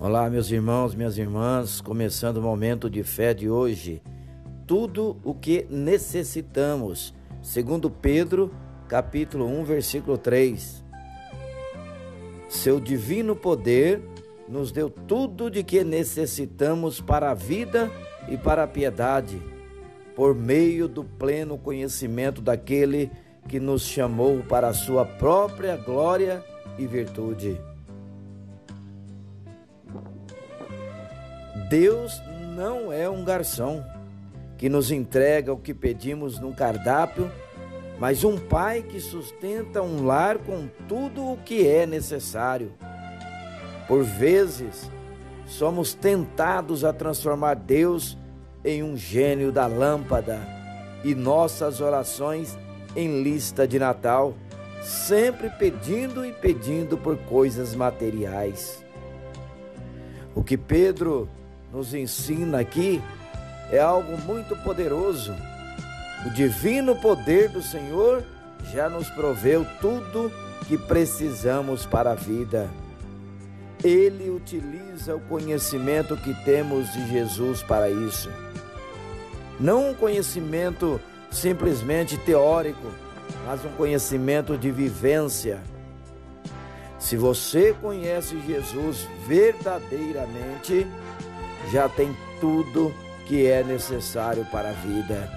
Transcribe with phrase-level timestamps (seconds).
[0.00, 4.00] Olá, meus irmãos, minhas irmãs, começando o momento de fé de hoje.
[4.64, 8.54] Tudo o que necessitamos, segundo Pedro,
[8.86, 10.84] capítulo 1, versículo 3.
[12.48, 14.00] Seu divino poder
[14.48, 17.90] nos deu tudo de que necessitamos para a vida
[18.28, 19.42] e para a piedade,
[20.14, 23.10] por meio do pleno conhecimento daquele
[23.48, 26.40] que nos chamou para a sua própria glória
[26.78, 27.60] e virtude.
[31.68, 32.22] Deus
[32.56, 33.84] não é um garçom
[34.56, 37.30] que nos entrega o que pedimos no cardápio,
[37.98, 42.72] mas um pai que sustenta um lar com tudo o que é necessário.
[43.86, 44.90] Por vezes,
[45.46, 48.16] somos tentados a transformar Deus
[48.64, 50.40] em um gênio da lâmpada
[51.04, 52.56] e nossas orações
[52.96, 54.34] em lista de Natal,
[54.82, 58.82] sempre pedindo e pedindo por coisas materiais.
[60.34, 61.28] O que Pedro
[61.72, 63.02] nos ensina aqui
[63.70, 65.34] é algo muito poderoso.
[66.26, 68.24] O divino poder do Senhor
[68.72, 70.32] já nos proveu tudo
[70.66, 72.68] que precisamos para a vida.
[73.84, 78.28] Ele utiliza o conhecimento que temos de Jesus para isso.
[79.60, 82.90] Não um conhecimento simplesmente teórico,
[83.46, 85.60] mas um conhecimento de vivência.
[86.98, 90.86] Se você conhece Jesus verdadeiramente,
[91.70, 92.94] já tem tudo
[93.26, 95.30] que é necessário para a vida.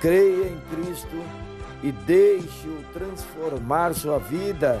[0.00, 1.22] Creia em Cristo
[1.82, 4.80] e deixe-o transformar sua vida.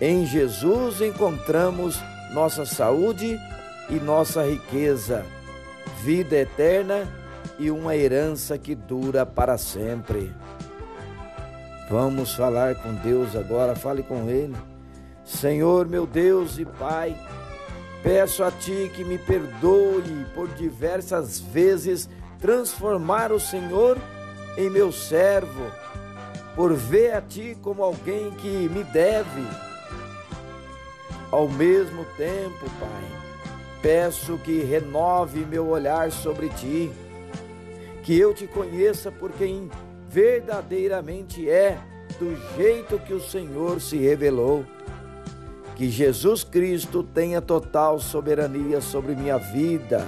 [0.00, 1.98] Em Jesus encontramos
[2.32, 3.38] nossa saúde
[3.90, 5.24] e nossa riqueza,
[6.02, 7.08] vida eterna
[7.58, 10.32] e uma herança que dura para sempre.
[11.90, 14.54] Vamos falar com Deus agora, fale com Ele.
[15.24, 17.16] Senhor, meu Deus e Pai,
[18.08, 22.08] Peço a Ti que me perdoe por diversas vezes
[22.40, 23.98] transformar o Senhor
[24.56, 25.70] em meu servo,
[26.56, 29.46] por ver a Ti como alguém que me deve.
[31.30, 33.04] Ao mesmo tempo, Pai,
[33.82, 36.90] peço que renove meu olhar sobre Ti,
[38.04, 39.70] que eu Te conheça por quem
[40.08, 41.78] verdadeiramente é,
[42.18, 44.64] do jeito que o Senhor se revelou
[45.78, 50.04] que Jesus Cristo tenha total soberania sobre minha vida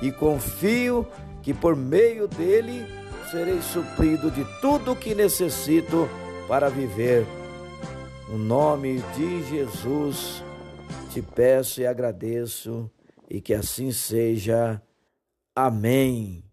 [0.00, 1.04] e confio
[1.42, 2.86] que por meio dele
[3.28, 6.08] serei suprido de tudo o que necessito
[6.46, 7.26] para viver.
[8.28, 10.44] No nome de Jesus,
[11.10, 12.88] te peço e agradeço
[13.28, 14.80] e que assim seja.
[15.56, 16.44] Amém.